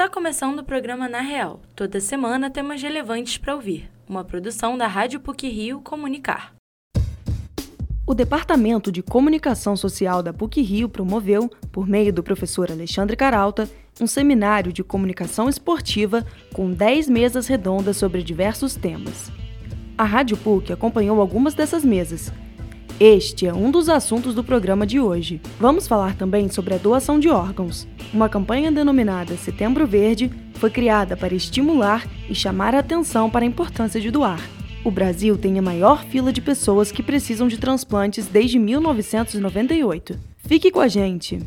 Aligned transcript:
Está 0.00 0.08
começando 0.08 0.60
o 0.60 0.64
programa 0.64 1.10
Na 1.10 1.20
Real. 1.20 1.60
Toda 1.76 2.00
semana 2.00 2.48
temas 2.48 2.80
relevantes 2.80 3.36
para 3.36 3.54
ouvir. 3.54 3.90
Uma 4.08 4.24
produção 4.24 4.78
da 4.78 4.86
Rádio 4.86 5.20
PUC 5.20 5.46
Rio 5.46 5.82
Comunicar. 5.82 6.54
O 8.06 8.14
Departamento 8.14 8.90
de 8.90 9.02
Comunicação 9.02 9.76
Social 9.76 10.22
da 10.22 10.32
PUC 10.32 10.62
Rio 10.62 10.88
promoveu, 10.88 11.50
por 11.70 11.86
meio 11.86 12.14
do 12.14 12.22
professor 12.22 12.70
Alexandre 12.70 13.14
Caralta, 13.14 13.68
um 14.00 14.06
seminário 14.06 14.72
de 14.72 14.82
comunicação 14.82 15.50
esportiva 15.50 16.24
com 16.54 16.70
10 16.70 17.10
mesas 17.10 17.46
redondas 17.46 17.98
sobre 17.98 18.22
diversos 18.22 18.74
temas. 18.74 19.30
A 19.98 20.04
Rádio 20.04 20.38
PUC 20.38 20.72
acompanhou 20.72 21.20
algumas 21.20 21.52
dessas 21.52 21.84
mesas. 21.84 22.32
Este 23.02 23.46
é 23.46 23.54
um 23.54 23.70
dos 23.70 23.88
assuntos 23.88 24.34
do 24.34 24.44
programa 24.44 24.86
de 24.86 25.00
hoje. 25.00 25.40
Vamos 25.58 25.88
falar 25.88 26.14
também 26.16 26.50
sobre 26.50 26.74
a 26.74 26.76
doação 26.76 27.18
de 27.18 27.30
órgãos. 27.30 27.88
Uma 28.12 28.28
campanha 28.28 28.70
denominada 28.70 29.38
Setembro 29.38 29.86
Verde 29.86 30.30
foi 30.56 30.68
criada 30.68 31.16
para 31.16 31.34
estimular 31.34 32.06
e 32.28 32.34
chamar 32.34 32.74
a 32.74 32.80
atenção 32.80 33.30
para 33.30 33.42
a 33.42 33.48
importância 33.48 33.98
de 33.98 34.10
doar. 34.10 34.46
O 34.84 34.90
Brasil 34.90 35.38
tem 35.38 35.58
a 35.58 35.62
maior 35.62 36.04
fila 36.04 36.30
de 36.30 36.42
pessoas 36.42 36.92
que 36.92 37.02
precisam 37.02 37.48
de 37.48 37.56
transplantes 37.56 38.26
desde 38.26 38.58
1998. 38.58 40.20
Fique 40.36 40.70
com 40.70 40.80
a 40.80 40.88
gente! 40.88 41.38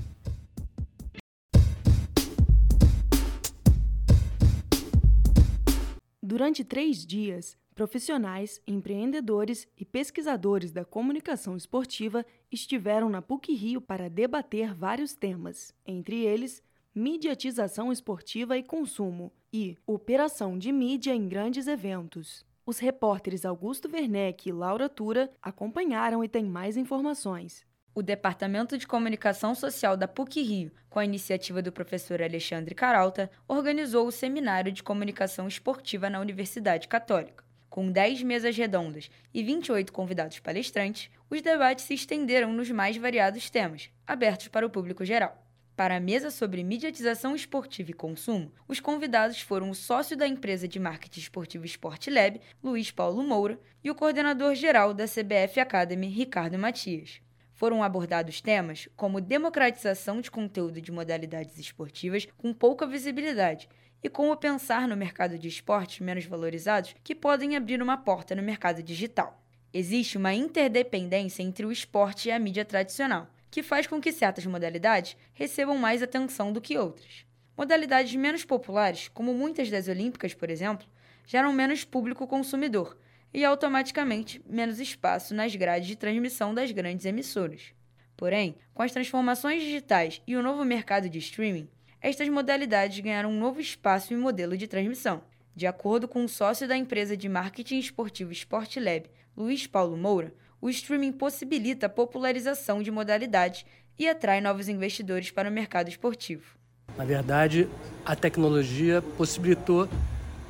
Durante 6.34 6.64
três 6.64 7.06
dias, 7.06 7.56
profissionais, 7.76 8.60
empreendedores 8.66 9.68
e 9.78 9.86
pesquisadores 9.86 10.72
da 10.72 10.84
comunicação 10.84 11.56
esportiva 11.56 12.26
estiveram 12.52 13.08
na 13.08 13.22
PUC 13.22 13.54
Rio 13.54 13.80
para 13.80 14.10
debater 14.10 14.74
vários 14.74 15.14
temas, 15.14 15.76
entre 15.86 16.26
eles 16.26 16.64
mediatização 16.96 17.92
esportiva 17.92 18.58
e 18.58 18.64
consumo 18.64 19.32
e 19.54 19.78
operação 19.86 20.58
de 20.58 20.72
mídia 20.72 21.14
em 21.14 21.28
grandes 21.28 21.68
eventos. 21.68 22.44
Os 22.66 22.80
repórteres 22.80 23.46
Augusto 23.46 23.88
Werneck 23.88 24.50
e 24.50 24.52
Laura 24.52 24.90
Tura 24.90 25.30
acompanharam 25.40 26.24
e 26.24 26.28
têm 26.28 26.46
mais 26.46 26.78
informações. 26.78 27.64
O 27.96 28.02
Departamento 28.02 28.76
de 28.76 28.88
Comunicação 28.88 29.54
Social 29.54 29.96
da 29.96 30.08
PUC 30.08 30.42
Rio, 30.42 30.72
com 30.90 30.98
a 30.98 31.06
iniciativa 31.06 31.62
do 31.62 31.72
professor 31.72 32.24
Alexandre 32.24 32.74
Caralta, 32.74 33.30
organizou 33.48 34.08
o 34.08 34.12
Seminário 34.12 34.72
de 34.72 34.82
Comunicação 34.82 35.48
Esportiva 35.48 36.10
na 36.10 36.20
Universidade 36.20 36.88
Católica. 36.88 37.44
Com 37.70 37.92
10 37.92 38.24
mesas 38.24 38.58
redondas 38.58 39.12
e 39.32 39.44
28 39.44 39.94
convidados 39.94 40.40
palestrantes, 40.40 41.12
os 41.30 41.40
debates 41.44 41.86
se 41.86 41.94
estenderam 41.94 42.52
nos 42.52 42.72
mais 42.72 42.98
variados 42.98 43.52
temas, 43.52 43.92
abertos 44.08 44.48
para 44.48 44.66
o 44.66 44.72
público 44.72 45.06
geral. 45.06 45.46
Para 45.76 45.98
a 45.98 46.00
mesa 46.00 46.32
sobre 46.32 46.64
mediatização 46.64 47.36
esportiva 47.36 47.92
e 47.92 47.96
consumo, 47.96 48.52
os 48.68 48.80
convidados 48.80 49.40
foram 49.40 49.70
o 49.70 49.76
sócio 49.76 50.18
da 50.18 50.28
empresa 50.28 50.68
de 50.68 50.80
marketing 50.80 51.20
esportivo 51.20 51.66
Sport 51.66 52.08
Lab, 52.08 52.42
Luiz 52.64 52.90
Paulo 52.90 53.22
Moura, 53.22 53.60
e 53.84 53.92
o 53.92 53.96
coordenador-geral 53.96 54.96
da 54.96 55.06
CBF 55.06 55.60
Academy, 55.60 56.08
Ricardo 56.08 56.58
Matias. 56.58 57.23
Foram 57.64 57.82
abordados 57.82 58.42
temas 58.42 58.90
como 58.94 59.22
democratização 59.22 60.20
de 60.20 60.30
conteúdo 60.30 60.82
de 60.82 60.92
modalidades 60.92 61.58
esportivas 61.58 62.28
com 62.38 62.54
pouca 62.54 62.86
visibilidade 62.86 63.70
e 64.04 64.10
como 64.10 64.36
pensar 64.36 64.86
no 64.86 64.98
mercado 64.98 65.40
de 65.40 65.48
esportes 65.48 66.02
menos 66.02 66.26
valorizados 66.26 66.94
que 67.02 67.16
podem 67.16 67.56
abrir 67.56 67.82
uma 67.82 67.96
porta 67.96 68.36
no 68.36 68.44
mercado 68.44 68.84
digital. 68.84 69.42
Existe 69.74 70.18
uma 70.18 70.34
interdependência 70.34 71.42
entre 71.42 71.66
o 71.66 71.72
esporte 71.72 72.28
e 72.28 72.34
a 72.34 72.38
mídia 72.38 72.66
tradicional 72.66 73.30
que 73.50 73.64
faz 73.64 73.88
com 73.88 74.02
que 74.02 74.12
certas 74.12 74.46
modalidades 74.46 75.16
recebam 75.34 75.78
mais 75.78 76.04
atenção 76.04 76.52
do 76.52 76.60
que 76.60 76.78
outras. 76.78 77.26
Modalidades 77.56 78.14
menos 78.14 78.44
populares, 78.44 79.08
como 79.08 79.34
muitas 79.34 79.70
das 79.70 79.88
olímpicas, 79.88 80.34
por 80.34 80.50
exemplo, 80.50 80.86
geram 81.26 81.54
menos 81.54 81.86
público 81.86 82.28
consumidor 82.28 82.98
e 83.34 83.44
automaticamente 83.44 84.42
menos 84.48 84.80
espaço 84.80 85.34
nas 85.34 85.56
grades 85.56 85.88
de 85.88 85.96
transmissão 85.96 86.54
das 86.54 86.72
grandes 86.72 87.06
emissoras. 87.06 87.74
Porém, 88.16 88.56
com 88.74 88.84
as 88.84 88.92
transformações 88.92 89.64
digitais 89.64 90.22
e 90.28 90.36
o 90.36 90.44
novo 90.44 90.64
mercado 90.64 91.10
de 91.10 91.18
streaming, 91.18 91.68
estas 92.00 92.30
modalidades 92.30 93.00
ganharam 93.00 93.32
um 93.32 93.40
novo 93.40 93.60
espaço 93.60 94.14
e 94.14 94.18
modelo 94.18 94.56
de 94.56 94.68
transmissão. 94.68 95.24
De 95.56 95.66
acordo 95.66 96.08
com 96.08 96.24
o 96.24 96.30
sócio 96.30 96.68
da 96.68 96.78
empresa 96.78 97.16
de 97.16 97.30
marketing 97.30 97.80
esportivo 97.80 98.32
Sport 98.32 98.78
Lab, 98.78 99.10
Luiz 99.36 99.66
Paulo 99.66 99.98
Moura, 99.98 100.34
o 100.62 100.70
streaming 100.70 101.12
possibilita 101.12 101.88
a 101.88 101.90
popularização 101.90 102.82
de 102.82 102.92
modalidades 102.92 103.66
e 103.98 104.08
atrai 104.08 104.42
novos 104.42 104.70
investidores 104.70 105.32
para 105.32 105.50
o 105.50 105.52
mercado 105.52 105.90
esportivo. 105.90 106.58
Na 106.98 107.06
verdade, 107.06 107.68
a 108.06 108.16
tecnologia 108.16 109.02
possibilitou 109.18 109.90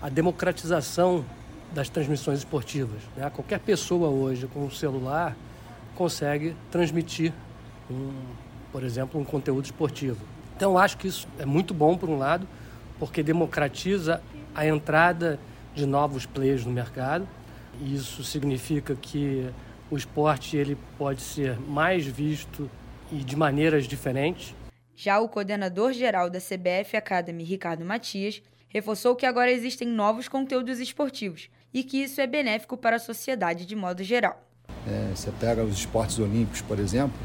a 0.01 0.09
democratização 0.09 1.25
das 1.73 1.89
transmissões 1.89 2.39
esportivas. 2.39 3.01
Né? 3.15 3.29
Qualquer 3.29 3.59
pessoa 3.59 4.09
hoje 4.09 4.47
com 4.47 4.65
um 4.65 4.71
celular 4.71 5.35
consegue 5.95 6.55
transmitir, 6.71 7.33
um, 7.89 8.11
por 8.71 8.83
exemplo, 8.83 9.19
um 9.19 9.25
conteúdo 9.25 9.65
esportivo. 9.65 10.19
Então, 10.55 10.77
acho 10.77 10.97
que 10.97 11.07
isso 11.07 11.27
é 11.39 11.45
muito 11.45 11.73
bom, 11.73 11.97
por 11.97 12.09
um 12.09 12.17
lado, 12.17 12.47
porque 12.99 13.23
democratiza 13.23 14.21
a 14.53 14.65
entrada 14.65 15.39
de 15.73 15.85
novos 15.85 16.25
players 16.25 16.65
no 16.65 16.71
mercado. 16.71 17.27
Isso 17.81 18.23
significa 18.23 18.95
que 18.95 19.49
o 19.89 19.97
esporte 19.97 20.55
ele 20.55 20.77
pode 20.97 21.21
ser 21.21 21.59
mais 21.59 22.05
visto 22.05 22.69
e 23.11 23.17
de 23.17 23.35
maneiras 23.35 23.87
diferentes. 23.87 24.55
Já 24.95 25.19
o 25.19 25.27
coordenador 25.27 25.91
geral 25.91 26.29
da 26.29 26.39
CBF 26.39 26.95
Academy, 26.95 27.43
Ricardo 27.43 27.83
Matias, 27.83 28.41
reforçou 28.73 29.15
que 29.15 29.25
agora 29.25 29.51
existem 29.51 29.87
novos 29.87 30.27
conteúdos 30.27 30.79
esportivos 30.79 31.49
e 31.73 31.83
que 31.83 32.03
isso 32.03 32.19
é 32.19 32.27
benéfico 32.27 32.75
para 32.75 32.95
a 32.95 32.99
sociedade 32.99 33.65
de 33.65 33.75
modo 33.75 34.03
geral. 34.03 34.41
É, 34.87 35.11
você 35.15 35.31
pega 35.39 35.63
os 35.63 35.77
esportes 35.77 36.17
olímpicos, 36.19 36.61
por 36.61 36.79
exemplo, 36.79 37.17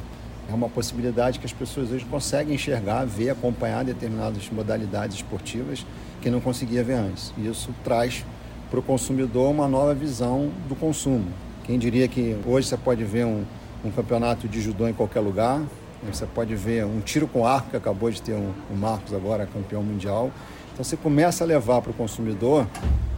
é 0.51 0.55
uma 0.55 0.69
possibilidade 0.69 1.39
que 1.39 1.47
as 1.47 1.53
pessoas 1.53 1.91
hoje 1.91 2.05
conseguem 2.05 2.55
enxergar, 2.55 3.05
ver, 3.05 3.31
acompanhar 3.31 3.85
determinadas 3.85 4.49
modalidades 4.51 5.17
esportivas 5.17 5.85
que 6.21 6.31
não 6.31 6.41
conseguia 6.41 6.83
ver 6.83 6.95
antes. 6.95 7.33
E 7.37 7.47
isso 7.47 7.75
traz 7.85 8.25
para 8.71 8.81
o 8.81 8.83
consumidor 8.83 9.51
uma 9.51 9.69
nova 9.69 9.95
visão 9.95 10.51
do 10.69 10.75
consumo. 10.75 11.27
Quem 11.65 11.79
diria 11.79 12.09
que 12.09 12.37
hoje 12.47 12.69
você 12.69 12.77
pode 12.77 13.05
ver 13.05 13.27
um, 13.27 13.45
um 13.85 13.91
campeonato 13.91 14.49
de 14.49 14.61
judô 14.61 14.89
em 14.89 14.95
qualquer 14.95 15.21
lugar, 15.21 15.63
você 16.03 16.27
pode 16.27 16.55
ver 16.55 16.85
um 16.85 17.01
tiro 17.01 17.27
com 17.27 17.45
arco, 17.45 17.71
que 17.71 17.77
acabou 17.77 18.11
de 18.11 18.23
ter 18.23 18.35
um, 18.35 18.53
um 18.71 18.77
Marcos 18.77 19.13
agora, 19.13 19.47
campeão 19.47 19.83
mundial. 19.83 20.31
Então 20.79 20.85
você 20.85 20.97
começa 20.97 21.43
a 21.43 21.47
levar 21.47 21.83
para 21.83 21.91
o 21.91 21.95
consumidor 21.95 22.65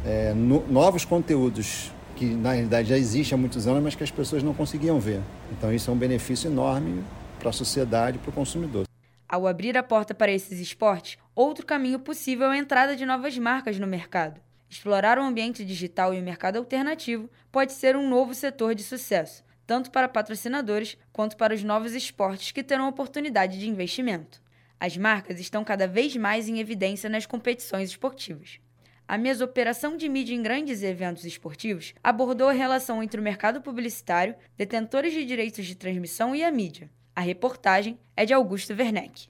é, 0.03 0.33
no, 0.33 0.67
novos 0.67 1.05
conteúdos 1.05 1.93
que 2.17 2.25
na 2.25 2.53
realidade 2.53 2.89
já 2.89 2.97
existem 2.97 3.37
há 3.37 3.39
muitos 3.39 3.67
anos, 3.67 3.83
mas 3.83 3.95
que 3.95 4.03
as 4.03 4.11
pessoas 4.11 4.43
não 4.43 4.55
conseguiam 4.55 4.99
ver. 4.99 5.21
Então 5.53 5.71
isso 5.71 5.91
é 5.91 5.93
um 5.93 5.97
benefício 5.97 6.51
enorme 6.51 7.05
para 7.39 7.51
a 7.51 7.53
sociedade 7.53 8.17
e 8.17 8.19
para 8.19 8.31
o 8.31 8.33
consumidor. 8.33 8.87
Ao 9.29 9.47
abrir 9.47 9.77
a 9.77 9.83
porta 9.83 10.15
para 10.15 10.33
esses 10.33 10.59
esportes, 10.59 11.19
outro 11.35 11.67
caminho 11.67 11.99
possível 11.99 12.51
é 12.51 12.57
a 12.57 12.59
entrada 12.59 12.97
de 12.97 13.05
novas 13.05 13.37
marcas 13.37 13.79
no 13.79 13.87
mercado. 13.87 14.41
Explorar 14.67 15.19
o 15.19 15.23
ambiente 15.23 15.63
digital 15.63 16.15
e 16.15 16.19
o 16.19 16.25
mercado 16.25 16.57
alternativo 16.57 17.29
pode 17.53 17.75
ser 17.75 17.95
um 17.95 18.09
novo 18.09 18.35
setor 18.35 18.75
de 18.75 18.83
sucesso, 18.83 19.45
tanto 19.67 19.91
para 19.91 20.09
patrocinadores 20.09 20.97
quanto 21.13 21.37
para 21.37 21.53
os 21.53 21.63
novos 21.63 21.93
esportes 21.93 22.53
que 22.53 22.63
terão 22.63 22.89
oportunidade 22.89 23.59
de 23.59 23.69
investimento. 23.69 24.41
As 24.81 24.97
marcas 24.97 25.39
estão 25.39 25.63
cada 25.63 25.87
vez 25.87 26.17
mais 26.17 26.49
em 26.49 26.59
evidência 26.59 27.11
nas 27.11 27.27
competições 27.27 27.91
esportivas. 27.91 28.59
A 29.07 29.19
mesoperação 29.19 29.95
de 29.95 30.09
mídia 30.09 30.35
em 30.35 30.43
grandes 30.43 30.83
eventos 30.83 31.27
esportivos 31.27 31.93
abordou 32.03 32.49
a 32.49 32.53
relação 32.53 33.03
entre 33.03 33.21
o 33.21 33.23
mercado 33.23 33.61
publicitário, 33.61 34.35
detentores 34.57 35.13
de 35.13 35.27
direitos 35.27 35.67
de 35.67 35.75
transmissão 35.75 36.35
e 36.35 36.43
a 36.43 36.51
mídia. 36.51 36.91
A 37.15 37.21
reportagem 37.21 37.99
é 38.17 38.25
de 38.25 38.33
Augusto 38.33 38.73
Werneck. 38.73 39.29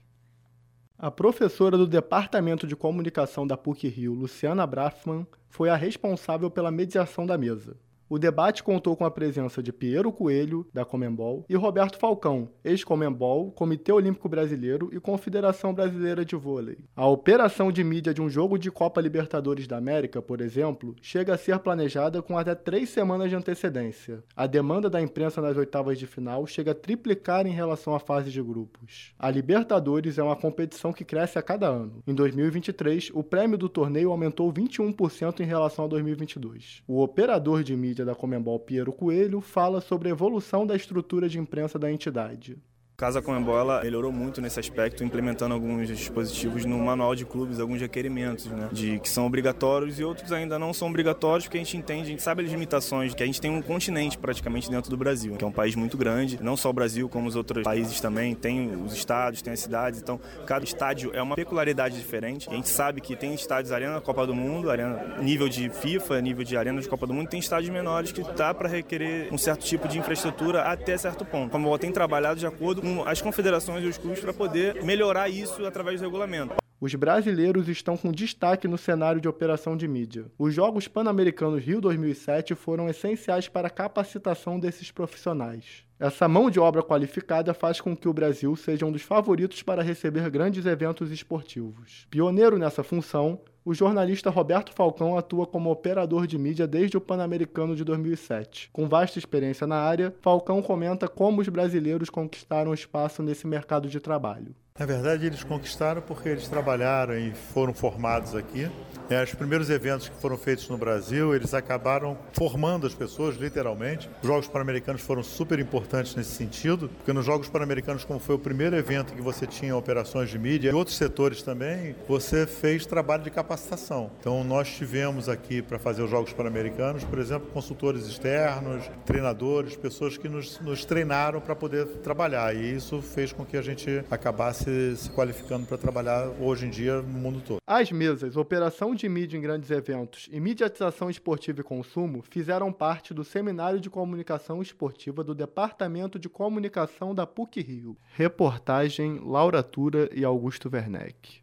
A 0.97 1.11
professora 1.11 1.77
do 1.77 1.87
Departamento 1.87 2.65
de 2.65 2.75
Comunicação 2.75 3.45
da 3.45 3.57
PUC-Rio, 3.57 4.13
Luciana 4.13 4.65
Braffman, 4.65 5.27
foi 5.49 5.67
a 5.67 5.75
responsável 5.75 6.49
pela 6.49 6.71
mediação 6.71 7.25
da 7.25 7.37
mesa. 7.37 7.75
O 8.11 8.19
debate 8.19 8.61
contou 8.61 8.93
com 8.97 9.05
a 9.05 9.09
presença 9.09 9.63
de 9.63 9.71
Piero 9.71 10.11
Coelho, 10.11 10.67
da 10.73 10.83
Comembol, 10.83 11.45
e 11.47 11.55
Roberto 11.55 11.97
Falcão, 11.97 12.49
ex-Comembol, 12.61 13.53
Comitê 13.53 13.89
Olímpico 13.89 14.27
Brasileiro 14.27 14.89
e 14.91 14.99
Confederação 14.99 15.73
Brasileira 15.73 16.25
de 16.25 16.35
Vôlei. 16.35 16.77
A 16.93 17.07
operação 17.07 17.71
de 17.71 17.81
mídia 17.85 18.13
de 18.13 18.21
um 18.21 18.29
jogo 18.29 18.59
de 18.59 18.69
Copa 18.69 18.99
Libertadores 18.99 19.65
da 19.65 19.77
América, 19.77 20.21
por 20.21 20.41
exemplo, 20.41 20.93
chega 21.01 21.35
a 21.35 21.37
ser 21.37 21.57
planejada 21.59 22.21
com 22.21 22.37
até 22.37 22.53
três 22.53 22.89
semanas 22.89 23.29
de 23.29 23.35
antecedência. 23.37 24.21
A 24.35 24.45
demanda 24.45 24.89
da 24.89 24.99
imprensa 24.99 25.39
nas 25.39 25.55
oitavas 25.55 25.97
de 25.97 26.05
final 26.05 26.45
chega 26.45 26.71
a 26.71 26.75
triplicar 26.75 27.47
em 27.47 27.53
relação 27.53 27.95
à 27.95 27.99
fase 28.01 28.29
de 28.29 28.43
grupos. 28.43 29.13
A 29.17 29.31
Libertadores 29.31 30.17
é 30.17 30.23
uma 30.23 30.35
competição 30.35 30.91
que 30.91 31.05
cresce 31.05 31.39
a 31.39 31.41
cada 31.41 31.69
ano. 31.69 32.03
Em 32.05 32.13
2023, 32.13 33.09
o 33.13 33.23
prêmio 33.23 33.57
do 33.57 33.69
torneio 33.69 34.11
aumentou 34.11 34.51
21% 34.51 35.39
em 35.39 35.45
relação 35.45 35.85
a 35.85 35.87
2022. 35.87 36.83
O 36.85 37.01
operador 37.01 37.63
de 37.63 37.73
mídia 37.73 38.00
da 38.05 38.15
Comembol 38.15 38.59
Piero 38.59 38.91
Coelho 38.91 39.41
fala 39.41 39.81
sobre 39.81 40.09
a 40.09 40.11
evolução 40.11 40.65
da 40.65 40.75
estrutura 40.75 41.29
de 41.29 41.39
imprensa 41.39 41.77
da 41.77 41.91
entidade. 41.91 42.57
Casa 43.01 43.19
Comembol 43.19 43.57
ela 43.57 43.81
melhorou 43.81 44.11
muito 44.11 44.39
nesse 44.39 44.59
aspecto, 44.59 45.03
implementando 45.03 45.55
alguns 45.55 45.87
dispositivos 45.87 46.65
no 46.65 46.77
manual 46.77 47.15
de 47.15 47.25
clubes, 47.25 47.59
alguns 47.59 47.81
requerimentos, 47.81 48.45
né, 48.45 48.69
de 48.71 48.99
que 48.99 49.09
são 49.09 49.25
obrigatórios 49.25 49.99
e 49.99 50.03
outros 50.03 50.31
ainda 50.31 50.59
não 50.59 50.71
são 50.71 50.87
obrigatórios, 50.87 51.45
porque 51.45 51.57
a 51.57 51.61
gente 51.61 51.75
entende, 51.75 52.01
a 52.03 52.11
gente 52.11 52.21
sabe 52.21 52.43
as 52.43 52.51
limitações, 52.51 53.15
que 53.15 53.23
a 53.23 53.25
gente 53.25 53.41
tem 53.41 53.49
um 53.49 53.59
continente 53.59 54.19
praticamente 54.19 54.69
dentro 54.69 54.91
do 54.91 54.97
Brasil, 54.97 55.35
que 55.35 55.43
é 55.43 55.47
um 55.47 55.51
país 55.51 55.75
muito 55.75 55.97
grande, 55.97 56.37
não 56.43 56.55
só 56.55 56.69
o 56.69 56.73
Brasil, 56.73 57.09
como 57.09 57.27
os 57.27 57.35
outros 57.35 57.63
países 57.63 57.99
também, 57.99 58.35
tem 58.35 58.71
os 58.85 58.93
estados, 58.93 59.41
tem 59.41 59.51
as 59.51 59.59
cidades, 59.59 59.99
então 59.99 60.19
cada 60.45 60.63
estádio 60.63 61.09
é 61.15 61.23
uma 61.23 61.35
peculiaridade 61.35 61.97
diferente. 61.97 62.47
A 62.51 62.53
gente 62.53 62.69
sabe 62.69 63.01
que 63.01 63.15
tem 63.15 63.33
estádios 63.33 63.71
arena 63.71 63.99
Copa 63.99 64.27
do 64.27 64.35
Mundo, 64.35 64.69
arena 64.69 65.17
nível 65.19 65.49
de 65.49 65.71
FIFA, 65.71 66.21
nível 66.21 66.43
de 66.43 66.55
arena 66.55 66.79
de 66.79 66.87
Copa 66.87 67.07
do 67.07 67.15
Mundo, 67.15 67.27
tem 67.29 67.39
estádios 67.39 67.73
menores 67.73 68.11
que 68.11 68.21
dá 68.21 68.53
para 68.53 68.69
requerer 68.69 69.33
um 69.33 69.39
certo 69.39 69.65
tipo 69.65 69.87
de 69.87 69.97
infraestrutura 69.97 70.65
até 70.65 70.95
certo 70.99 71.25
ponto. 71.25 71.49
Como 71.49 71.75
tem 71.79 71.91
trabalhado 71.91 72.39
de 72.39 72.45
acordo 72.45 72.79
com 72.79 72.90
as 73.05 73.21
confederações 73.21 73.83
e 73.83 73.87
os 73.87 73.97
clubes 73.97 74.19
para 74.19 74.33
poder 74.33 74.83
melhorar 74.83 75.29
isso 75.29 75.65
através 75.65 75.99
do 75.99 76.05
regulamento. 76.05 76.55
Os 76.81 76.95
brasileiros 76.95 77.69
estão 77.69 77.95
com 77.95 78.11
destaque 78.11 78.67
no 78.67 78.75
cenário 78.75 79.21
de 79.21 79.27
operação 79.27 79.77
de 79.77 79.87
mídia. 79.87 80.25
Os 80.35 80.51
Jogos 80.51 80.87
Pan-Americanos 80.87 81.63
Rio 81.63 81.79
2007 81.79 82.55
foram 82.55 82.89
essenciais 82.89 83.47
para 83.47 83.67
a 83.67 83.69
capacitação 83.69 84.59
desses 84.59 84.89
profissionais. 84.89 85.83
Essa 85.99 86.27
mão 86.27 86.49
de 86.49 86.59
obra 86.59 86.81
qualificada 86.81 87.53
faz 87.53 87.79
com 87.79 87.95
que 87.95 88.09
o 88.09 88.13
Brasil 88.13 88.55
seja 88.55 88.87
um 88.87 88.91
dos 88.91 89.03
favoritos 89.03 89.61
para 89.61 89.83
receber 89.83 90.27
grandes 90.31 90.65
eventos 90.65 91.11
esportivos. 91.11 92.07
Pioneiro 92.09 92.57
nessa 92.57 92.83
função, 92.83 93.39
o 93.63 93.73
jornalista 93.73 94.29
Roberto 94.29 94.73
Falcão 94.73 95.17
atua 95.17 95.45
como 95.45 95.71
operador 95.71 96.25
de 96.25 96.37
mídia 96.37 96.65
desde 96.65 96.97
o 96.97 97.01
Pan-Americano 97.01 97.75
de 97.75 97.83
2007. 97.83 98.69
Com 98.73 98.87
vasta 98.87 99.19
experiência 99.19 99.67
na 99.67 99.77
área, 99.77 100.13
Falcão 100.19 100.61
comenta 100.61 101.07
como 101.07 101.41
os 101.41 101.47
brasileiros 101.47 102.09
conquistaram 102.09 102.73
espaço 102.73 103.21
nesse 103.21 103.45
mercado 103.45 103.87
de 103.87 103.99
trabalho. 103.99 104.55
Na 104.79 104.85
verdade, 104.85 105.25
eles 105.25 105.43
conquistaram 105.43 106.01
porque 106.01 106.29
eles 106.29 106.47
trabalharam 106.47 107.15
e 107.17 107.31
foram 107.53 107.73
formados 107.73 108.33
aqui. 108.35 108.69
É, 109.09 109.21
os 109.21 109.33
primeiros 109.33 109.69
eventos 109.69 110.07
que 110.07 110.15
foram 110.15 110.37
feitos 110.37 110.69
no 110.69 110.77
Brasil, 110.77 111.35
eles 111.35 111.53
acabaram 111.53 112.17
formando 112.31 112.87
as 112.87 112.93
pessoas, 112.93 113.35
literalmente. 113.35 114.09
Os 114.21 114.27
Jogos 114.27 114.47
Pan-Americanos 114.47 115.01
foram 115.01 115.21
super 115.21 115.59
importantes 115.59 116.15
nesse 116.15 116.31
sentido, 116.31 116.87
porque 116.87 117.11
nos 117.11 117.25
Jogos 117.25 117.49
Pan-Americanos, 117.49 118.05
como 118.05 118.21
foi 118.21 118.35
o 118.35 118.39
primeiro 118.39 118.75
evento 118.75 119.13
que 119.13 119.21
você 119.21 119.45
tinha 119.45 119.75
operações 119.75 120.29
de 120.29 120.39
mídia 120.39 120.69
e 120.69 120.73
outros 120.73 120.95
setores 120.95 121.43
também, 121.43 121.93
você 122.07 122.47
fez 122.47 122.85
trabalho 122.85 123.21
de 123.21 123.29
capacitação. 123.29 124.09
Então, 124.21 124.43
nós 124.45 124.69
tivemos 124.69 125.27
aqui 125.27 125.61
para 125.61 125.77
fazer 125.77 126.01
os 126.03 126.09
Jogos 126.09 126.31
Pan-Americanos, 126.31 127.03
por 127.03 127.19
exemplo, 127.19 127.49
consultores 127.53 128.07
externos, 128.07 128.89
treinadores, 129.05 129.75
pessoas 129.75 130.17
que 130.17 130.29
nos, 130.29 130.57
nos 130.61 130.85
treinaram 130.85 131.41
para 131.41 131.55
poder 131.55 131.85
trabalhar. 132.01 132.55
E 132.55 132.75
isso 132.75 133.01
fez 133.01 133.33
com 133.33 133.45
que 133.45 133.57
a 133.57 133.61
gente 133.61 134.05
acabasse 134.09 134.60
se, 134.61 134.95
se 134.95 135.09
qualificando 135.09 135.65
para 135.65 135.77
trabalhar 135.77 136.27
hoje 136.39 136.67
em 136.67 136.69
dia 136.69 137.01
no 137.01 137.19
mundo 137.19 137.41
todo. 137.41 137.57
As 137.65 137.91
mesas, 137.91 138.37
operação 138.37 138.93
de 138.93 139.09
mídia 139.09 139.37
em 139.37 139.41
grandes 139.41 139.71
eventos 139.71 140.29
e 140.31 140.39
mediatização 140.39 141.09
esportiva 141.09 141.61
e 141.61 141.63
consumo 141.63 142.21
fizeram 142.21 142.71
parte 142.71 143.13
do 143.13 143.23
Seminário 143.23 143.79
de 143.79 143.89
Comunicação 143.89 144.61
Esportiva 144.61 145.23
do 145.23 145.33
Departamento 145.33 146.19
de 146.19 146.29
Comunicação 146.29 147.15
da 147.15 147.25
PUC 147.25 147.61
Rio. 147.61 147.97
Reportagem 148.13 149.19
Laura 149.23 149.63
Tura 149.63 150.09
e 150.13 150.23
Augusto 150.23 150.69
Werneck. 150.71 151.41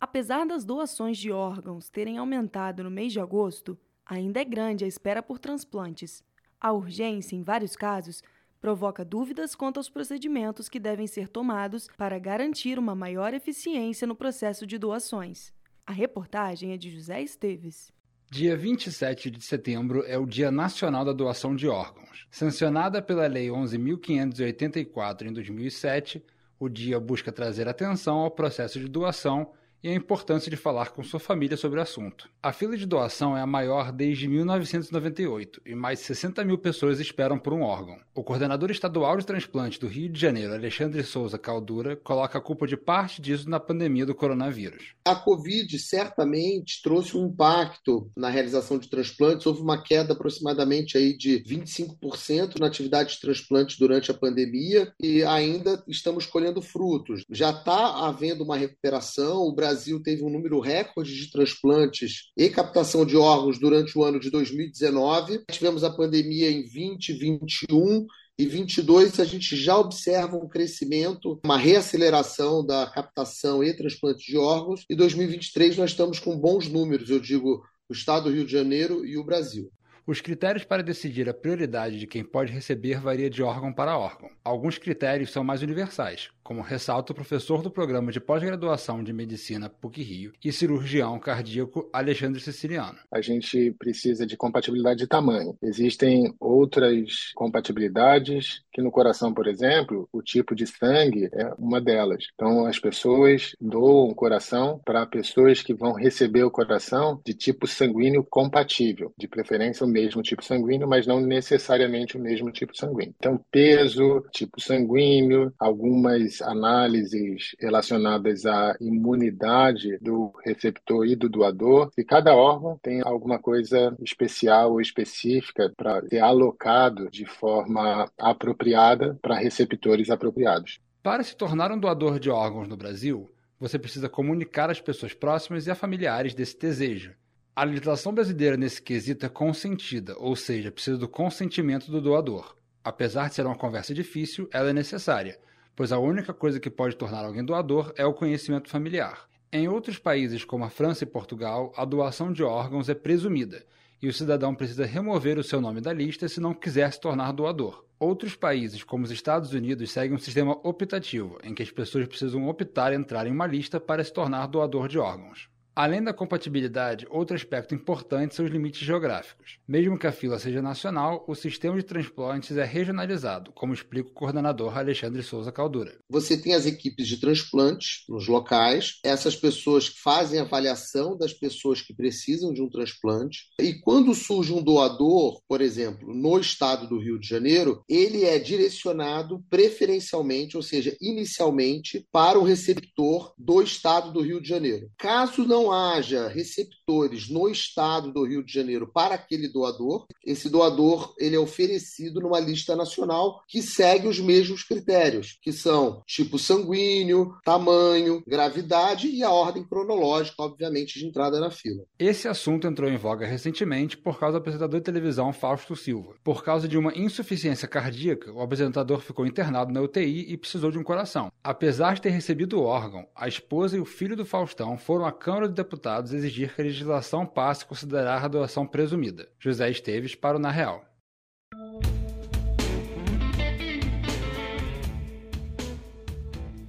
Apesar 0.00 0.46
das 0.46 0.64
doações 0.64 1.16
de 1.18 1.30
órgãos 1.30 1.88
terem 1.88 2.18
aumentado 2.18 2.82
no 2.84 2.90
mês 2.90 3.12
de 3.12 3.20
agosto, 3.20 3.78
ainda 4.04 4.40
é 4.40 4.44
grande 4.44 4.84
a 4.84 4.88
espera 4.88 5.22
por 5.22 5.38
transplantes. 5.38 6.22
A 6.62 6.70
urgência, 6.70 7.34
em 7.34 7.42
vários 7.42 7.74
casos, 7.74 8.22
provoca 8.60 9.04
dúvidas 9.04 9.56
quanto 9.56 9.78
aos 9.78 9.90
procedimentos 9.90 10.68
que 10.68 10.78
devem 10.78 11.08
ser 11.08 11.26
tomados 11.26 11.88
para 11.98 12.20
garantir 12.20 12.78
uma 12.78 12.94
maior 12.94 13.34
eficiência 13.34 14.06
no 14.06 14.14
processo 14.14 14.64
de 14.64 14.78
doações. 14.78 15.52
A 15.84 15.90
reportagem 15.90 16.72
é 16.72 16.76
de 16.76 16.88
José 16.88 17.20
Esteves. 17.20 17.92
Dia 18.30 18.56
27 18.56 19.28
de 19.28 19.44
setembro 19.44 20.04
é 20.06 20.16
o 20.16 20.24
Dia 20.24 20.52
Nacional 20.52 21.04
da 21.04 21.12
Doação 21.12 21.56
de 21.56 21.66
Órgãos. 21.66 22.28
Sancionada 22.30 23.02
pela 23.02 23.26
Lei 23.26 23.48
11.584 23.48 25.22
em 25.26 25.32
2007, 25.32 26.24
o 26.60 26.68
dia 26.68 27.00
busca 27.00 27.32
trazer 27.32 27.66
atenção 27.66 28.18
ao 28.18 28.30
processo 28.30 28.78
de 28.78 28.86
doação 28.86 29.50
e 29.82 29.88
a 29.88 29.94
importância 29.94 30.50
de 30.50 30.56
falar 30.56 30.90
com 30.90 31.02
sua 31.02 31.18
família 31.18 31.56
sobre 31.56 31.78
o 31.78 31.82
assunto. 31.82 32.28
A 32.42 32.52
fila 32.52 32.76
de 32.76 32.86
doação 32.86 33.36
é 33.36 33.40
a 33.40 33.46
maior 33.46 33.90
desde 33.90 34.28
1998 34.28 35.60
e 35.66 35.74
mais 35.74 35.98
de 35.98 36.04
60 36.06 36.44
mil 36.44 36.56
pessoas 36.56 37.00
esperam 37.00 37.38
por 37.38 37.52
um 37.52 37.62
órgão. 37.62 37.98
O 38.14 38.22
coordenador 38.22 38.70
estadual 38.70 39.16
de 39.16 39.26
transplante 39.26 39.80
do 39.80 39.88
Rio 39.88 40.08
de 40.08 40.20
Janeiro, 40.20 40.54
Alexandre 40.54 41.02
Souza 41.02 41.38
Caldura, 41.38 41.96
coloca 41.96 42.38
a 42.38 42.40
culpa 42.40 42.66
de 42.66 42.76
parte 42.76 43.20
disso 43.20 43.48
na 43.48 43.58
pandemia 43.58 44.06
do 44.06 44.14
coronavírus. 44.14 44.94
A 45.04 45.16
Covid 45.16 45.78
certamente 45.78 46.80
trouxe 46.82 47.16
um 47.16 47.26
impacto 47.26 48.10
na 48.16 48.28
realização 48.28 48.78
de 48.78 48.88
transplantes. 48.88 49.46
Houve 49.46 49.62
uma 49.62 49.82
queda 49.82 50.12
aproximadamente 50.12 50.96
aí 50.96 51.16
de 51.16 51.42
25% 51.42 52.58
na 52.60 52.66
atividade 52.66 53.14
de 53.14 53.20
transplantes 53.20 53.78
durante 53.78 54.10
a 54.10 54.14
pandemia 54.14 54.92
e 55.00 55.24
ainda 55.24 55.82
estamos 55.88 56.26
colhendo 56.26 56.62
frutos. 56.62 57.24
Já 57.30 57.50
está 57.50 58.06
havendo 58.06 58.44
uma 58.44 58.56
recuperação. 58.56 59.42
O 59.42 59.52
Brasil 59.52 59.71
Brasil 59.72 60.02
teve 60.02 60.22
um 60.22 60.28
número 60.28 60.60
recorde 60.60 61.16
de 61.16 61.30
transplantes 61.30 62.30
e 62.36 62.50
captação 62.50 63.06
de 63.06 63.16
órgãos 63.16 63.58
durante 63.58 63.98
o 63.98 64.04
ano 64.04 64.20
de 64.20 64.30
2019. 64.30 65.44
Tivemos 65.50 65.82
a 65.82 65.90
pandemia 65.90 66.50
em 66.50 66.60
2021 66.60 68.06
e 68.38 68.46
22 68.46 69.18
a 69.18 69.24
gente 69.24 69.56
já 69.56 69.78
observa 69.78 70.36
um 70.36 70.46
crescimento, 70.46 71.40
uma 71.42 71.56
reaceleração 71.56 72.64
da 72.64 72.86
captação 72.86 73.64
e 73.64 73.74
transplante 73.74 74.30
de 74.30 74.36
órgãos. 74.36 74.84
E 74.90 74.94
2023 74.94 75.78
nós 75.78 75.90
estamos 75.90 76.18
com 76.18 76.38
bons 76.38 76.68
números, 76.68 77.08
eu 77.08 77.18
digo, 77.18 77.64
o 77.88 77.94
estado 77.94 78.24
do 78.24 78.34
Rio 78.34 78.44
de 78.44 78.52
Janeiro 78.52 79.06
e 79.06 79.16
o 79.16 79.24
Brasil. 79.24 79.72
Os 80.04 80.20
critérios 80.20 80.64
para 80.64 80.82
decidir 80.82 81.28
a 81.28 81.34
prioridade 81.34 81.98
de 81.98 82.08
quem 82.08 82.24
pode 82.24 82.52
receber 82.52 83.00
varia 83.00 83.30
de 83.30 83.40
órgão 83.40 83.72
para 83.72 83.96
órgão. 83.96 84.28
Alguns 84.44 84.76
critérios 84.76 85.30
são 85.30 85.44
mais 85.44 85.62
universais, 85.62 86.28
como 86.42 86.60
ressalta 86.60 87.12
o 87.12 87.14
professor 87.14 87.62
do 87.62 87.70
programa 87.70 88.10
de 88.10 88.20
pós-graduação 88.20 89.02
de 89.02 89.12
medicina 89.12 89.68
PUC-Rio 89.68 90.32
e 90.44 90.52
cirurgião 90.52 91.18
cardíaco 91.18 91.88
Alexandre 91.92 92.40
Siciliano. 92.40 92.98
A 93.10 93.20
gente 93.20 93.74
precisa 93.78 94.26
de 94.26 94.36
compatibilidade 94.36 95.00
de 95.00 95.06
tamanho. 95.06 95.56
Existem 95.62 96.34
outras 96.40 97.32
compatibilidades 97.34 98.62
que 98.72 98.82
no 98.82 98.90
coração, 98.90 99.32
por 99.32 99.46
exemplo, 99.46 100.08
o 100.12 100.22
tipo 100.22 100.54
de 100.54 100.66
sangue 100.66 101.28
é 101.32 101.52
uma 101.58 101.80
delas. 101.80 102.26
Então 102.34 102.66
as 102.66 102.78
pessoas 102.78 103.54
doam 103.60 104.10
o 104.10 104.14
coração 104.14 104.80
para 104.84 105.06
pessoas 105.06 105.62
que 105.62 105.74
vão 105.74 105.92
receber 105.92 106.44
o 106.44 106.50
coração 106.50 107.20
de 107.24 107.34
tipo 107.34 107.66
sanguíneo 107.66 108.24
compatível, 108.28 109.12
de 109.16 109.28
preferência 109.28 109.86
o 109.86 109.88
mesmo 109.88 110.22
tipo 110.22 110.44
sanguíneo, 110.44 110.88
mas 110.88 111.06
não 111.06 111.20
necessariamente 111.20 112.16
o 112.16 112.20
mesmo 112.20 112.50
tipo 112.50 112.76
sanguíneo. 112.76 113.14
Então 113.18 113.40
peso, 113.50 114.24
tipo 114.32 114.60
sanguíneo, 114.60 115.52
algumas 115.58 116.31
análises 116.40 117.54
relacionadas 117.58 118.46
à 118.46 118.76
imunidade 118.80 119.98
do 120.00 120.32
receptor 120.44 121.06
e 121.06 121.16
do 121.16 121.28
doador, 121.28 121.90
e 121.98 122.04
cada 122.04 122.34
órgão 122.34 122.78
tem 122.82 123.02
alguma 123.02 123.38
coisa 123.38 123.94
especial 124.00 124.72
ou 124.72 124.80
específica 124.80 125.72
para 125.76 126.00
ser 126.08 126.20
alocado 126.20 127.10
de 127.10 127.26
forma 127.26 128.08
apropriada 128.18 129.18
para 129.20 129.36
receptores 129.36 130.10
apropriados. 130.10 130.78
Para 131.02 131.24
se 131.24 131.36
tornar 131.36 131.72
um 131.72 131.78
doador 131.78 132.20
de 132.20 132.30
órgãos 132.30 132.68
no 132.68 132.76
Brasil, 132.76 133.28
você 133.58 133.78
precisa 133.78 134.08
comunicar 134.08 134.70
às 134.70 134.80
pessoas 134.80 135.12
próximas 135.12 135.66
e 135.66 135.70
a 135.70 135.74
familiares 135.74 136.34
desse 136.34 136.58
desejo. 136.58 137.12
A 137.54 137.64
legislação 137.64 138.14
brasileira 138.14 138.56
nesse 138.56 138.80
quesito 138.80 139.26
é 139.26 139.28
consentida, 139.28 140.16
ou 140.18 140.34
seja, 140.34 140.72
precisa 140.72 140.96
do 140.96 141.08
consentimento 141.08 141.90
do 141.90 142.00
doador. 142.00 142.56
Apesar 142.82 143.28
de 143.28 143.34
ser 143.34 143.46
uma 143.46 143.54
conversa 143.54 143.92
difícil, 143.92 144.48
ela 144.52 144.70
é 144.70 144.72
necessária 144.72 145.38
pois 145.74 145.92
a 145.92 145.98
única 145.98 146.32
coisa 146.32 146.60
que 146.60 146.70
pode 146.70 146.96
tornar 146.96 147.24
alguém 147.24 147.44
doador 147.44 147.92
é 147.96 148.04
o 148.04 148.14
conhecimento 148.14 148.68
familiar. 148.68 149.28
Em 149.52 149.68
outros 149.68 149.98
países, 149.98 150.44
como 150.44 150.64
a 150.64 150.70
França 150.70 151.04
e 151.04 151.06
Portugal, 151.06 151.72
a 151.76 151.84
doação 151.84 152.32
de 152.32 152.42
órgãos 152.42 152.88
é 152.88 152.94
presumida, 152.94 153.64
e 154.00 154.08
o 154.08 154.12
cidadão 154.12 154.54
precisa 154.54 154.84
remover 154.84 155.38
o 155.38 155.44
seu 155.44 155.60
nome 155.60 155.80
da 155.80 155.92
lista 155.92 156.26
se 156.26 156.40
não 156.40 156.54
quiser 156.54 156.92
se 156.92 157.00
tornar 157.00 157.32
doador. 157.32 157.84
Outros 158.00 158.34
países, 158.34 158.82
como 158.82 159.04
os 159.04 159.12
Estados 159.12 159.52
Unidos, 159.52 159.92
seguem 159.92 160.16
um 160.16 160.18
sistema 160.18 160.58
optativo, 160.66 161.38
em 161.44 161.54
que 161.54 161.62
as 161.62 161.70
pessoas 161.70 162.08
precisam 162.08 162.48
optar 162.48 162.92
entrar 162.92 163.26
em 163.28 163.30
uma 163.30 163.46
lista 163.46 163.78
para 163.78 164.02
se 164.02 164.12
tornar 164.12 164.46
doador 164.46 164.88
de 164.88 164.98
órgãos. 164.98 165.51
Além 165.74 166.02
da 166.02 166.12
compatibilidade, 166.12 167.06
outro 167.08 167.34
aspecto 167.34 167.74
importante 167.74 168.34
são 168.34 168.44
os 168.44 168.50
limites 168.50 168.82
geográficos. 168.82 169.58
Mesmo 169.66 169.98
que 169.98 170.06
a 170.06 170.12
fila 170.12 170.38
seja 170.38 170.60
nacional, 170.60 171.24
o 171.26 171.34
sistema 171.34 171.76
de 171.78 171.82
transplantes 171.82 172.54
é 172.58 172.64
regionalizado, 172.64 173.52
como 173.52 173.72
explica 173.72 174.10
o 174.10 174.12
coordenador 174.12 174.76
Alexandre 174.76 175.22
Souza 175.22 175.50
Caldura. 175.50 175.98
Você 176.10 176.36
tem 176.36 176.52
as 176.52 176.66
equipes 176.66 177.08
de 177.08 177.18
transplantes 177.18 178.04
nos 178.06 178.28
locais, 178.28 179.00
essas 179.02 179.34
pessoas 179.34 179.86
fazem 179.86 180.40
avaliação 180.40 181.16
das 181.16 181.32
pessoas 181.32 181.80
que 181.80 181.94
precisam 181.94 182.52
de 182.52 182.60
um 182.60 182.68
transplante, 182.68 183.46
e 183.58 183.72
quando 183.80 184.14
surge 184.14 184.52
um 184.52 184.62
doador, 184.62 185.40
por 185.48 185.62
exemplo, 185.62 186.14
no 186.14 186.38
estado 186.38 186.86
do 186.86 186.98
Rio 186.98 187.18
de 187.18 187.26
Janeiro, 187.26 187.82
ele 187.88 188.24
é 188.24 188.38
direcionado 188.38 189.42
preferencialmente, 189.48 190.54
ou 190.54 190.62
seja, 190.62 190.94
inicialmente, 191.00 192.06
para 192.12 192.38
o 192.38 192.44
receptor 192.44 193.32
do 193.38 193.62
estado 193.62 194.12
do 194.12 194.20
Rio 194.20 194.40
de 194.40 194.50
Janeiro. 194.50 194.90
Caso 194.98 195.46
não 195.46 195.61
não 195.62 195.70
haja 195.70 196.26
receptores 196.26 197.28
no 197.28 197.48
estado 197.48 198.12
do 198.12 198.26
Rio 198.26 198.44
de 198.44 198.52
Janeiro 198.52 198.90
para 198.92 199.14
aquele 199.14 199.48
doador, 199.48 200.06
esse 200.26 200.48
doador 200.48 201.14
ele 201.18 201.36
é 201.36 201.38
oferecido 201.38 202.20
numa 202.20 202.40
lista 202.40 202.74
nacional 202.74 203.40
que 203.46 203.62
segue 203.62 204.08
os 204.08 204.18
mesmos 204.18 204.64
critérios, 204.64 205.38
que 205.40 205.52
são 205.52 206.02
tipo 206.04 206.38
sanguíneo, 206.38 207.34
tamanho, 207.44 208.22
gravidade 208.26 209.08
e 209.08 209.22
a 209.22 209.30
ordem 209.30 209.64
cronológica, 209.64 210.42
obviamente, 210.42 210.98
de 210.98 211.06
entrada 211.06 211.38
na 211.38 211.50
fila. 211.50 211.84
Esse 211.98 212.26
assunto 212.26 212.66
entrou 212.66 212.90
em 212.90 212.96
voga 212.96 213.24
recentemente 213.24 213.96
por 213.96 214.18
causa 214.18 214.38
do 214.38 214.38
apresentador 214.38 214.80
de 214.80 214.84
televisão 214.84 215.32
Fausto 215.32 215.76
Silva. 215.76 216.14
Por 216.24 216.42
causa 216.42 216.66
de 216.66 216.76
uma 216.76 216.96
insuficiência 216.96 217.68
cardíaca, 217.68 218.32
o 218.32 218.40
apresentador 218.40 219.00
ficou 219.00 219.26
internado 219.26 219.72
na 219.72 219.80
UTI 219.80 220.32
e 220.32 220.36
precisou 220.36 220.70
de 220.72 220.78
um 220.78 220.82
coração. 220.82 221.30
Apesar 221.44 221.94
de 221.94 222.02
ter 222.02 222.10
recebido 222.10 222.58
o 222.58 222.64
órgão, 222.64 223.06
a 223.14 223.28
esposa 223.28 223.76
e 223.76 223.80
o 223.80 223.84
filho 223.84 224.16
do 224.16 224.26
Faustão 224.26 224.76
foram 224.76 225.06
à 225.06 225.12
Câmara 225.12 225.51
de 225.52 225.56
Deputados 225.56 226.12
exigir 226.12 226.54
que 226.54 226.60
a 226.60 226.64
legislação 226.64 227.24
passe 227.24 227.64
a 227.64 227.66
considerar 227.66 228.24
a 228.24 228.28
doação 228.28 228.66
presumida. 228.66 229.28
José 229.38 229.70
Esteves 229.70 230.14
para 230.14 230.36
o 230.36 230.40
Na 230.40 230.50
Real. 230.50 230.84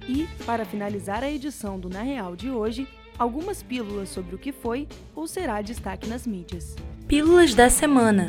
E, 0.06 0.28
para 0.44 0.64
finalizar 0.64 1.24
a 1.24 1.30
edição 1.30 1.80
do 1.80 1.88
Na 1.88 2.02
Real 2.02 2.36
de 2.36 2.50
hoje, 2.50 2.86
algumas 3.18 3.62
pílulas 3.62 4.10
sobre 4.10 4.34
o 4.34 4.38
que 4.38 4.52
foi 4.52 4.86
ou 5.14 5.26
será 5.26 5.62
destaque 5.62 6.06
nas 6.06 6.26
mídias. 6.26 6.76
Pílulas 7.08 7.54
da 7.54 7.70
semana. 7.70 8.26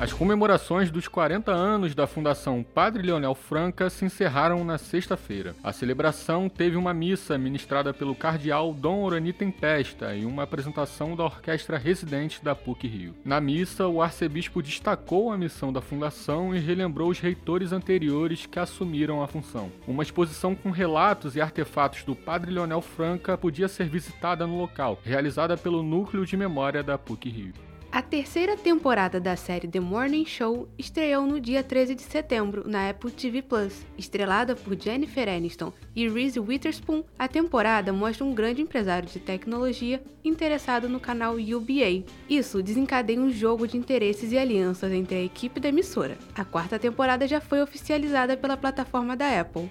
As 0.00 0.12
comemorações 0.12 0.92
dos 0.92 1.08
40 1.08 1.50
anos 1.50 1.92
da 1.92 2.06
Fundação 2.06 2.62
Padre 2.62 3.02
Leonel 3.02 3.34
Franca 3.34 3.90
se 3.90 4.04
encerraram 4.04 4.64
na 4.64 4.78
sexta-feira. 4.78 5.56
A 5.60 5.72
celebração 5.72 6.48
teve 6.48 6.76
uma 6.76 6.94
missa 6.94 7.36
ministrada 7.36 7.92
pelo 7.92 8.14
cardeal 8.14 8.72
Dom 8.72 9.02
Orani 9.02 9.32
Tempesta 9.32 10.14
e 10.14 10.24
uma 10.24 10.44
apresentação 10.44 11.16
da 11.16 11.24
orquestra 11.24 11.76
residente 11.76 12.44
da 12.44 12.54
PUC 12.54 12.86
Rio. 12.86 13.14
Na 13.24 13.40
missa, 13.40 13.88
o 13.88 14.00
arcebispo 14.00 14.62
destacou 14.62 15.32
a 15.32 15.36
missão 15.36 15.72
da 15.72 15.80
fundação 15.80 16.54
e 16.54 16.60
relembrou 16.60 17.10
os 17.10 17.18
reitores 17.18 17.72
anteriores 17.72 18.46
que 18.46 18.60
assumiram 18.60 19.20
a 19.20 19.26
função. 19.26 19.68
Uma 19.84 20.04
exposição 20.04 20.54
com 20.54 20.70
relatos 20.70 21.34
e 21.34 21.40
artefatos 21.40 22.04
do 22.04 22.14
Padre 22.14 22.52
Leonel 22.52 22.82
Franca 22.82 23.36
podia 23.36 23.66
ser 23.66 23.88
visitada 23.88 24.46
no 24.46 24.58
local, 24.58 25.00
realizada 25.02 25.56
pelo 25.56 25.82
Núcleo 25.82 26.24
de 26.24 26.36
Memória 26.36 26.84
da 26.84 26.96
PUC 26.96 27.28
Rio. 27.28 27.68
A 27.90 28.02
terceira 28.02 28.54
temporada 28.54 29.18
da 29.18 29.34
série 29.34 29.66
The 29.66 29.80
Morning 29.80 30.26
Show 30.26 30.68
estreou 30.76 31.24
no 31.26 31.40
dia 31.40 31.62
13 31.62 31.94
de 31.94 32.02
setembro 32.02 32.68
na 32.68 32.90
Apple 32.90 33.10
TV 33.10 33.40
Plus. 33.40 33.86
Estrelada 33.96 34.54
por 34.54 34.78
Jennifer 34.78 35.26
Aniston 35.26 35.72
e 35.96 36.06
Reese 36.06 36.38
Witherspoon, 36.38 37.02
a 37.18 37.26
temporada 37.26 37.90
mostra 37.90 38.26
um 38.26 38.34
grande 38.34 38.60
empresário 38.60 39.08
de 39.08 39.18
tecnologia 39.18 40.02
interessado 40.22 40.86
no 40.86 41.00
canal 41.00 41.36
UBA. 41.36 42.04
Isso 42.28 42.62
desencadeia 42.62 43.18
um 43.18 43.30
jogo 43.30 43.66
de 43.66 43.78
interesses 43.78 44.32
e 44.32 44.38
alianças 44.38 44.92
entre 44.92 45.16
a 45.16 45.24
equipe 45.24 45.58
da 45.58 45.70
emissora. 45.70 46.18
A 46.34 46.44
quarta 46.44 46.78
temporada 46.78 47.26
já 47.26 47.40
foi 47.40 47.62
oficializada 47.62 48.36
pela 48.36 48.56
plataforma 48.56 49.16
da 49.16 49.40
Apple 49.40 49.68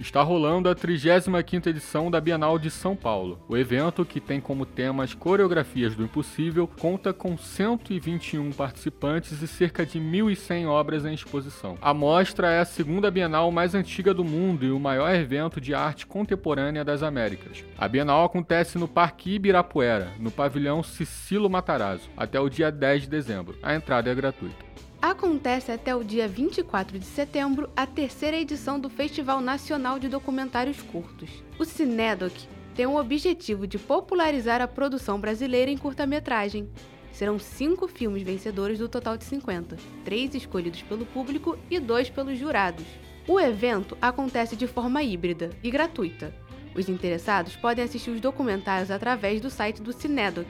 está 0.00 0.22
rolando 0.22 0.68
a 0.68 0.74
35ª 0.74 1.66
edição 1.66 2.10
da 2.10 2.20
Bienal 2.20 2.58
de 2.58 2.70
São 2.70 2.94
Paulo. 2.94 3.42
O 3.48 3.56
evento, 3.56 4.04
que 4.04 4.20
tem 4.20 4.40
como 4.40 4.64
tema 4.64 5.04
as 5.04 5.14
coreografias 5.14 5.94
do 5.94 6.04
impossível, 6.04 6.68
conta 6.78 7.12
com 7.12 7.36
121 7.36 8.52
participantes 8.52 9.42
e 9.42 9.48
cerca 9.48 9.84
de 9.84 9.98
1.100 9.98 10.66
obras 10.66 11.04
em 11.04 11.14
exposição. 11.14 11.76
A 11.80 11.92
mostra 11.92 12.50
é 12.50 12.60
a 12.60 12.64
segunda 12.64 13.10
Bienal 13.10 13.50
mais 13.50 13.74
antiga 13.74 14.14
do 14.14 14.24
mundo 14.24 14.64
e 14.64 14.70
o 14.70 14.78
maior 14.78 15.12
evento 15.14 15.60
de 15.60 15.74
arte 15.74 16.06
contemporânea 16.06 16.84
das 16.84 17.02
Américas. 17.02 17.64
A 17.76 17.88
Bienal 17.88 18.24
acontece 18.24 18.78
no 18.78 18.86
Parque 18.86 19.34
Ibirapuera, 19.34 20.12
no 20.18 20.30
pavilhão 20.30 20.82
Cicilo 20.82 21.50
Matarazzo, 21.50 22.08
até 22.16 22.40
o 22.40 22.48
dia 22.48 22.70
10 22.70 23.02
de 23.02 23.08
dezembro. 23.08 23.56
A 23.62 23.74
entrada 23.74 24.10
é 24.10 24.14
gratuita. 24.14 24.67
Acontece 25.00 25.70
até 25.70 25.94
o 25.94 26.02
dia 26.02 26.26
24 26.26 26.98
de 26.98 27.04
setembro 27.04 27.70
a 27.76 27.86
terceira 27.86 28.36
edição 28.36 28.80
do 28.80 28.90
Festival 28.90 29.40
Nacional 29.40 29.96
de 29.96 30.08
Documentários 30.08 30.82
Curtos. 30.82 31.30
O 31.56 31.64
Cinedoc 31.64 32.34
tem 32.74 32.84
o 32.84 32.96
objetivo 32.96 33.64
de 33.64 33.78
popularizar 33.78 34.60
a 34.60 34.66
produção 34.66 35.20
brasileira 35.20 35.70
em 35.70 35.78
curta-metragem. 35.78 36.68
Serão 37.12 37.38
cinco 37.38 37.86
filmes 37.86 38.24
vencedores 38.24 38.80
do 38.80 38.88
total 38.88 39.16
de 39.16 39.24
50, 39.24 39.76
três 40.04 40.34
escolhidos 40.34 40.82
pelo 40.82 41.06
público 41.06 41.56
e 41.70 41.78
dois 41.78 42.10
pelos 42.10 42.36
jurados. 42.36 42.84
O 43.28 43.38
evento 43.38 43.96
acontece 44.02 44.56
de 44.56 44.66
forma 44.66 45.00
híbrida 45.00 45.50
e 45.62 45.70
gratuita. 45.70 46.34
Os 46.74 46.88
interessados 46.88 47.54
podem 47.54 47.84
assistir 47.84 48.10
os 48.10 48.20
documentários 48.20 48.90
através 48.90 49.40
do 49.40 49.48
site 49.48 49.80
do 49.80 49.92
Cinedoc. 49.92 50.48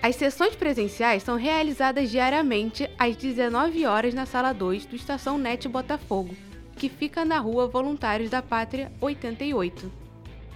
As 0.00 0.14
sessões 0.14 0.54
presenciais 0.54 1.24
são 1.24 1.36
realizadas 1.36 2.08
diariamente 2.08 2.88
às 2.96 3.16
19 3.16 3.84
horas 3.84 4.14
na 4.14 4.26
Sala 4.26 4.52
2 4.52 4.86
do 4.86 4.94
Estação 4.94 5.36
NET 5.36 5.68
Botafogo, 5.68 6.36
que 6.76 6.88
fica 6.88 7.24
na 7.24 7.40
Rua 7.40 7.66
Voluntários 7.66 8.30
da 8.30 8.40
Pátria 8.40 8.92
88. 9.00 10.07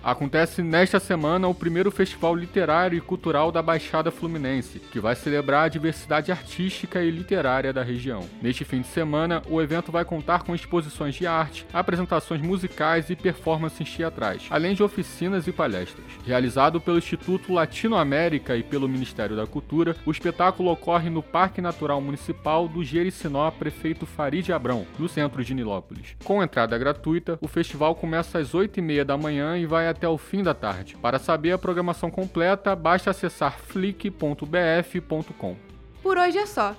Acontece 0.03 0.63
nesta 0.63 0.99
semana 0.99 1.47
o 1.47 1.55
primeiro 1.55 1.89
Festival 1.89 2.35
Literário 2.35 2.99
e 2.99 3.01
Cultural 3.01 3.53
da 3.53 3.63
Baixada 3.63 4.11
Fluminense, 4.11 4.81
que 4.81 4.99
vai 4.99 5.15
celebrar 5.15 5.67
a 5.67 5.69
diversidade 5.69 6.33
artística 6.33 7.01
e 7.01 7.09
literária 7.09 7.73
da 7.73 7.85
região. 7.85 8.29
Neste 8.43 8.65
fim 8.65 8.81
de 8.81 8.89
semana, 8.89 9.43
o 9.49 9.63
evento 9.63 9.93
vai 9.93 10.05
contar 10.05 10.43
com 10.43 10.57
exposições 10.57 11.15
de 11.15 11.25
arte, 11.25 11.65
apresentações 11.73 12.41
musicais 12.41 13.11
e 13.11 13.17
performances 13.17 13.89
teatrais, 13.95 14.49
além 14.51 14.75
de 14.75 14.83
oficinas 14.83 15.47
e 15.47 15.53
palestras. 15.53 16.05
Realizado 16.27 16.81
pelo 16.81 16.99
Instituto 16.99 17.53
Latino-América 17.53 18.57
e 18.57 18.65
pelo 18.65 18.89
Ministério 18.89 19.37
da 19.37 19.47
Cultura, 19.47 19.95
o 20.05 20.11
espetáculo 20.11 20.73
ocorre 20.73 21.11
no 21.11 21.23
Parque 21.23 21.61
Natural 21.61 22.01
Municipal 22.01 22.67
do 22.67 22.83
Jericinó 22.83 23.49
Prefeito 23.53 24.05
Farid 24.05 24.51
Abrão, 24.51 24.85
no 24.99 25.09
centro 25.09 25.45
de 25.45 25.55
Nilópolis. 25.55 26.17
Com 26.25 26.43
entrada 26.43 26.77
gratuita, 26.77 27.39
o 27.41 27.47
festival 27.47 27.95
começa 27.95 28.41
às 28.41 28.53
8h30 28.53 29.05
da 29.05 29.17
manhã 29.17 29.57
e 29.57 29.65
vai 29.65 29.92
até 29.93 30.09
o 30.09 30.19
fim 30.19 30.43
da 30.43 30.53
tarde. 30.53 30.97
Para 30.97 31.19
saber 31.19 31.53
a 31.53 31.59
programação 31.59 32.11
completa, 32.11 32.75
basta 32.75 33.11
acessar 33.11 33.59
flick.bf.com. 33.59 35.57
Por 36.03 36.19
hoje 36.19 36.39
é 36.39 36.47
só. 36.47 36.75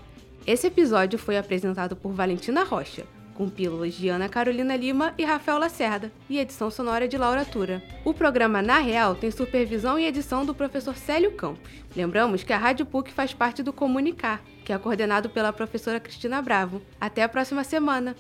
Esse 0.46 0.67
episódio 0.67 1.17
foi 1.17 1.38
apresentado 1.38 1.96
por 1.96 2.12
Valentina 2.12 2.63
Rocha, 2.63 3.05
com 3.34 3.50
pílulas 3.50 3.93
de 3.93 4.10
Ana 4.10 4.27
Carolina 4.27 4.75
Lima 4.75 5.13
e 5.17 5.24
Rafael 5.24 5.58
Lacerda, 5.58 6.12
e 6.29 6.38
edição 6.38 6.70
sonora 6.70 7.08
de 7.08 7.17
Laura 7.17 7.46
Tura. 7.46 7.82
O 8.03 8.13
programa 8.13 8.62
Na 8.62 8.79
Real 8.79 9.15
tem 9.15 9.32
supervisão 9.32 9.98
e 9.98 10.05
edição 10.05 10.46
do 10.46 10.53
professor 10.53 10.96
Célio 10.96 11.32
Campos. 11.32 11.72
Lembramos 11.96 12.43
que 12.43 12.51
a 12.51 12.58
Rádio 12.58 12.86
PUC 12.86 13.12
faz 13.13 13.34
parte 13.34 13.63
do 13.63 13.72
Comunicar, 13.72 14.41
que 14.65 14.74
é 14.74 14.77
coordenado 14.77 15.29
pela 15.29 15.53
professora 15.53 16.00
Cristina 16.00 16.41
Bravo. 16.41 16.82
Até 17.00 17.24
a 17.24 17.29
próxima 17.29 17.63
semana! 17.63 18.15